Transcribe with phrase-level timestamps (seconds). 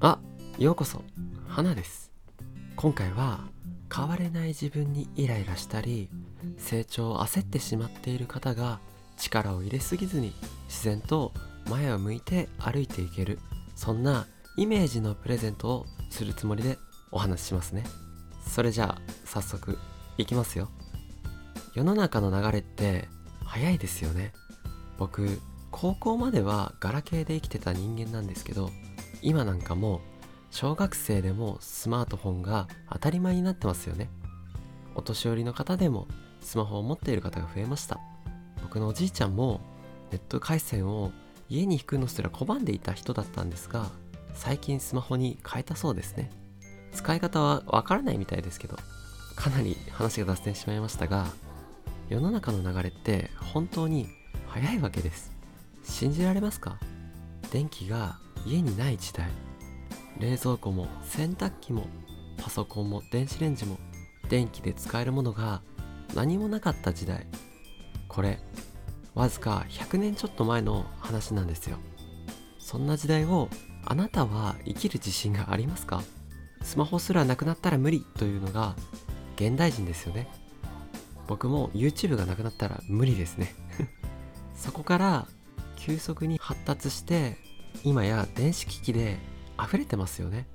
[0.00, 0.20] あ
[0.58, 1.02] ようこそ。
[1.48, 2.12] 花です。
[2.76, 3.40] 今回は
[3.92, 6.08] 変われない自分にイライラしたり
[6.56, 8.78] 成長を焦ってしまっている方が
[9.16, 10.32] 力を入れすぎずに
[10.68, 11.32] 自然と
[11.68, 13.40] 前を向いて歩いていける
[13.74, 16.78] そんなイメージのプレゼントをするつもりで
[17.10, 17.82] お話ししますね。
[18.46, 19.78] それじゃあ早速
[20.16, 20.68] いきますよ。
[21.74, 23.08] 世の中の流れって
[23.44, 24.32] 早いですよね。
[24.96, 25.40] 僕
[25.72, 28.70] 高校まではガラケーで生きてた人間なんですけど
[29.22, 30.00] 今なんかも
[30.50, 34.08] 小学生でもスマートフォンが当たり前になってますよね。
[34.94, 36.08] お年寄りの方でも
[36.40, 38.00] スマホを持っている方が増えました。
[38.62, 39.60] 僕のおじいちゃんも
[40.10, 41.12] ネット回線を
[41.48, 43.86] 家に引くのすら拒んでいた人だったんですが
[44.34, 46.30] 最近スマホに変えたそうですね。
[46.92, 48.76] 使い方はわからないみたいですけど
[49.36, 51.26] かなり話が脱線してしまいましたが
[52.08, 54.08] 世の中の流れって本当に
[54.48, 55.30] 早いわけです。
[55.84, 56.78] 信じられますか？
[57.50, 59.28] 電気が家にない時代。
[60.18, 61.86] 冷蔵庫も洗濯機も
[62.38, 63.78] パソコンも電子レンジも
[64.30, 65.60] 電気で使えるものが
[66.14, 67.26] 何もなかった時代。
[68.08, 68.40] これ
[69.14, 71.76] わずか100年ちょっと前の話なんですよ。
[72.58, 73.48] そんな時代を
[73.84, 76.02] あなたは生きる自信がありますか？
[76.62, 78.76] スマホすらなくなったら無理というのが
[79.36, 80.26] 現代人ですよね。
[81.26, 83.54] 僕も YouTube がなくなったら無理ですね。
[84.56, 85.28] そこから
[85.76, 87.36] 急速に発達して
[87.84, 89.18] 今や電子機器で
[89.62, 90.46] 溢れてますよね。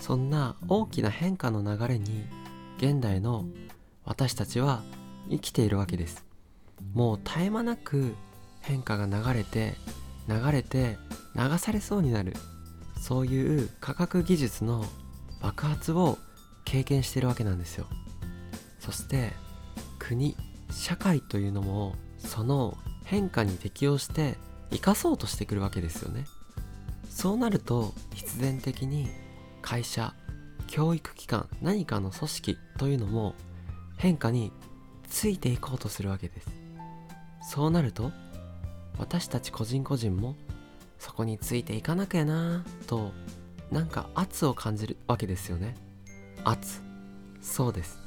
[0.00, 2.24] そんな大きな変化の流れに
[2.78, 3.44] 現代の
[4.04, 4.82] 私たちは
[5.30, 6.24] 生きているわけです。
[6.94, 8.14] もう絶え間なく
[8.60, 9.74] 変化が流れて
[10.28, 10.98] 流れて
[11.34, 12.34] 流されそうになる。
[13.00, 14.84] そういう科学技術の
[15.40, 16.18] 爆発を
[16.64, 17.86] 経験しているわけなんですよ。
[18.80, 19.32] そして
[19.98, 20.36] 国
[20.70, 24.36] 社会というのもその変化に適応して
[24.70, 26.26] 生かそうとしてくるわけですよね。
[27.10, 29.08] そうなると必然的に
[29.62, 30.14] 会社
[30.66, 33.34] 教育機関何かの組織というのも
[33.96, 34.52] 変化に
[35.08, 36.48] ついていこうとするわけです。
[37.50, 38.10] そうなると
[38.98, 40.36] 私たち個人個人も
[40.98, 43.12] そこについていかなきゃなと
[43.70, 45.74] なんか圧を感じるわけですよね。
[46.44, 46.80] 圧。
[47.40, 47.98] そうです。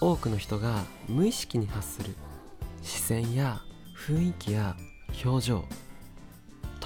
[0.00, 2.14] 多くの人が無意識に発する
[2.82, 3.62] 視線や
[3.96, 4.76] 雰囲気や
[5.24, 5.64] 表情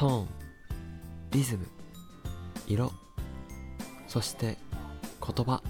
[0.01, 0.29] トーン
[1.31, 1.67] リズム
[2.67, 2.91] 色
[4.09, 4.57] そして
[5.21, 5.63] 言葉。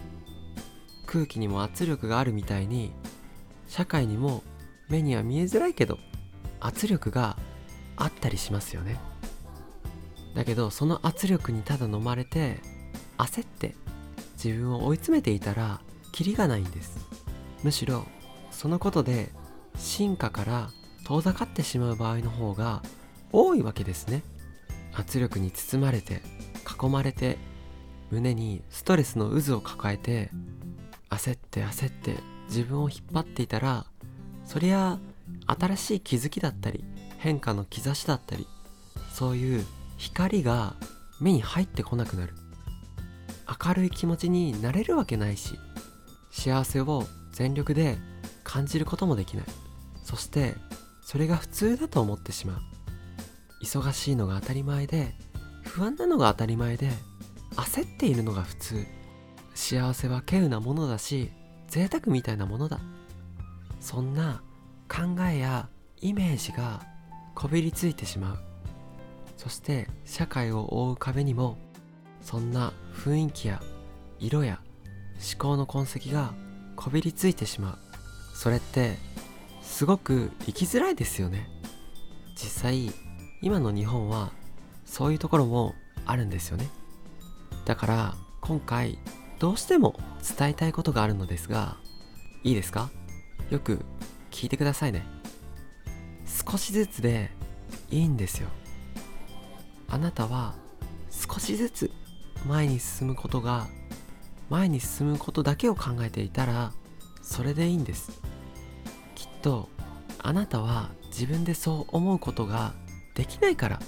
[1.04, 2.92] 空気にも圧力があるみたいに
[3.66, 4.44] 社会にも
[4.88, 5.98] 目には見えづらいけど
[6.60, 7.36] 圧力が
[7.96, 9.00] あったりしますよね。
[10.36, 12.60] だけどその圧力にただ飲まれて
[13.18, 13.74] 焦って
[14.40, 15.80] 自分を追い詰めていたら
[16.12, 17.04] キリがないんです。
[17.64, 18.06] むしろ
[18.52, 19.32] そのことで
[19.76, 20.70] 進化から
[21.04, 22.84] 遠ざかってしまう場合の方が
[23.32, 24.22] 多いわけですね。
[24.94, 26.22] 圧力に包まれて
[26.82, 27.38] 囲まれて
[28.10, 30.30] 胸にストレスの渦を抱えて
[31.10, 32.16] 焦って焦って
[32.48, 33.86] 自分を引っ張っていたら
[34.44, 34.98] そりゃ
[35.46, 36.84] 新しい気づきだったり
[37.18, 38.48] 変化の兆しだったり
[39.12, 39.66] そういう
[39.96, 40.74] 光が
[41.20, 42.34] 目に入ってこなくなる。
[43.66, 45.58] 明るい気持ちになれるわけないし
[46.30, 47.98] 幸せを全力で
[48.44, 49.46] 感じることもできない。
[50.04, 50.54] そして
[51.02, 52.60] それが普通だと思ってしまう。
[53.62, 55.14] 忙しいのが当たり前で
[55.62, 56.90] 不安なのが当たり前で
[57.56, 58.86] 焦っているのが普通。
[59.54, 61.30] 幸せは稀有なものだし
[61.68, 62.80] 贅沢みたいなものだ。
[63.80, 64.42] そんな
[64.88, 65.68] 考えや
[66.00, 66.82] イメージが
[67.34, 68.38] こびりついてしまう。
[69.36, 71.58] そして社会を覆う壁にも
[72.22, 73.62] そんな雰囲気や
[74.18, 74.60] 色や
[75.14, 76.34] 思考の痕跡が
[76.76, 77.78] こびりついてしまう。
[78.34, 78.96] それって
[79.62, 81.48] すごく生きづらいですよね。
[82.34, 82.92] 実際
[83.42, 84.32] 今の日本は
[84.84, 85.74] そういうところも
[86.04, 86.68] あるんですよね。
[87.64, 88.98] だから今回
[89.38, 89.98] どうしても
[90.36, 91.76] 伝えたいことがあるのですが
[92.42, 92.90] いいですか？
[93.50, 93.84] よく
[94.30, 95.04] 聞いてくださいね。
[96.26, 97.30] 少しずつで
[97.90, 98.48] いいんですよ。
[99.88, 100.54] あなたは
[101.10, 101.90] 少しずつ
[102.46, 103.66] 前に進むことが
[104.48, 106.72] 前に進むことだけを考えていたら
[107.22, 108.20] それでいいんです。
[109.14, 109.68] きっと
[110.18, 112.74] あなたは自分でそう思うことが
[113.14, 113.80] できないから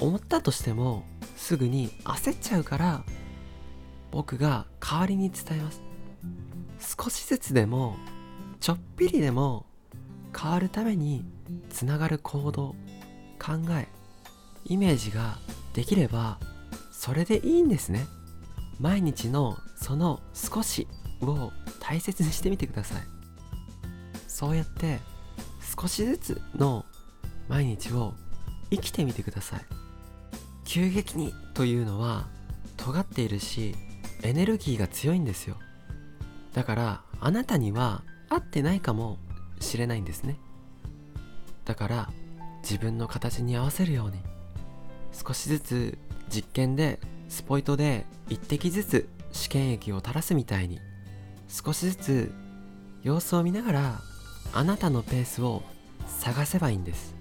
[0.00, 1.04] 思ったとしても
[1.36, 3.04] すぐに焦っちゃうから
[4.10, 5.82] 僕が代わりに伝えます。
[6.96, 7.96] 少しずつでも
[8.60, 9.66] ちょっぴりでも
[10.36, 11.24] 変わるために
[11.70, 12.74] つながる行動
[13.38, 13.88] 考え
[14.64, 15.38] イメージが
[15.72, 16.38] できれば
[16.92, 18.06] それでいいんですね。
[18.80, 20.88] 毎日のその少し
[21.20, 23.02] を大切にしてみてください。
[24.26, 24.98] そうやって
[25.78, 26.84] 少しずつの
[27.48, 28.14] 毎日を
[28.70, 29.60] 生きてみてください。
[30.64, 32.26] 急激にというのは
[32.76, 33.74] 尖っているし
[34.22, 35.56] エネルギーが強いんですよ。
[36.52, 39.18] だからあなたには合ってないかも
[39.60, 40.38] しれないんですね。
[41.64, 42.10] だから
[42.62, 44.18] 自分の形に合わせるように
[45.12, 45.98] 少しずつ
[46.28, 46.98] 実験で
[47.28, 50.80] スポイトで一滴ずつ試験液を垂らすみたいに
[51.48, 52.32] 少しずつ
[53.02, 54.00] 様子を見ながら
[54.52, 55.62] あなたのペースを
[56.06, 57.13] 探せばいいんです。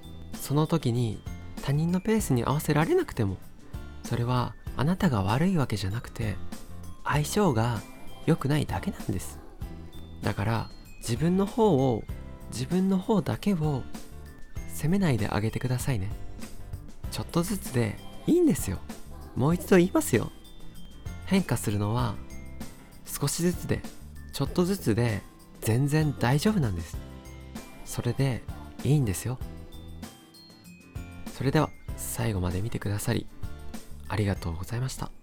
[0.44, 1.24] その時に
[1.62, 3.38] 他人のペースに合わせられなくても
[4.04, 6.36] それはあなたが悪いわけじゃなくて
[7.06, 7.80] 相性が
[8.25, 9.40] 良くないだけなんです。
[10.22, 10.69] だから
[11.00, 12.04] 自分の方を
[12.51, 13.84] 自分の方だけを
[14.68, 16.12] 責めないであげてくださいね。
[17.10, 17.98] ちょっとずつで
[18.28, 18.80] いいんですよ。
[19.38, 20.30] もう一度言いますよ。
[21.25, 22.16] 変化するのは
[23.06, 23.81] 少しずつで
[24.34, 25.22] ちょっとずつで
[25.62, 26.98] 全然大丈夫なんです。
[27.86, 28.44] それで
[28.84, 29.40] いいんですよ。
[31.33, 33.25] それでは最後まで見てくださり
[34.07, 35.22] ありがとうございました。